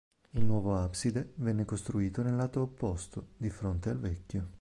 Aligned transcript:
Il 0.31 0.43
nuovo 0.43 0.77
abside 0.79 1.33
venne 1.35 1.63
costruito 1.63 2.23
nel 2.23 2.35
lato 2.35 2.61
opposto, 2.61 3.33
di 3.37 3.51
fronte 3.51 3.91
al 3.91 3.99
vecchio. 3.99 4.49